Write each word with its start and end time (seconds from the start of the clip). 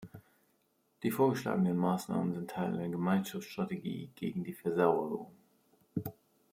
Die 1.03 1.11
vorgeschlagenen 1.11 1.77
Maßnahmen 1.77 2.33
sind 2.33 2.49
Teil 2.49 2.73
einer 2.73 2.89
Gemeinschaftsstrategie 2.89 4.09
gegen 4.15 4.43
die 4.43 4.53
Versauerung. 4.53 5.31